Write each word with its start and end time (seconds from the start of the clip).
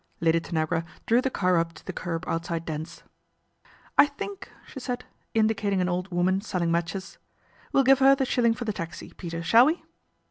Lady 0.19 0.39
Tanagra 0.39 0.83
drew 1.05 1.21
the 1.21 1.29
car 1.29 1.57
up 1.59 1.73
to 1.73 1.85
the 1.85 1.93
curb 1.93 2.25
out 2.27 2.45
side 2.47 2.65
Dent's." 2.65 3.03
I 3.99 4.07
think" 4.07 4.51
she 4.67 4.79
said, 4.79 5.05
indicating 5.35 5.79
an 5.79 5.89
old 5.89 6.09
woman 6.09 6.41
selling 6.41 6.71
matches," 6.71 7.19
we'll 7.71 7.83
give 7.83 7.99
her 7.99 8.15
the 8.15 8.25
shilling 8.25 8.55
for 8.55 8.65
the 8.65 8.73
taxi 8.73 9.13
Peter, 9.13 9.43
shall 9.43 9.67
we 9.67 9.83